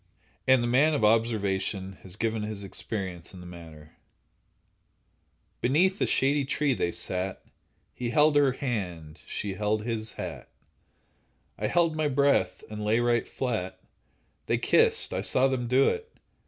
And 0.47 0.63
the 0.63 0.67
man 0.67 0.95
of 0.95 1.03
observation 1.05 1.99
has 2.01 2.15
given 2.15 2.41
his 2.41 2.63
experience 2.63 3.35
in 3.35 3.39
the 3.39 3.45
matter: 3.45 3.97
Beneath 5.61 6.01
a 6.01 6.07
shady 6.07 6.43
tree 6.43 6.73
they 6.73 6.91
sat; 6.91 7.43
He 7.93 8.09
held 8.09 8.35
her 8.35 8.53
hand, 8.53 9.19
she 9.27 9.53
held 9.53 9.83
his 9.83 10.13
hat, 10.13 10.49
I 11.55 11.67
held 11.67 11.95
my 11.95 12.07
breath 12.07 12.63
and 12.67 12.83
lay 12.83 12.99
right 12.99 13.27
flat— 13.27 13.79
They 14.47 14.57
kissed—I 14.57 15.21
saw 15.21 15.47
them 15.47 15.67
do 15.67 15.87
it. 15.89 16.11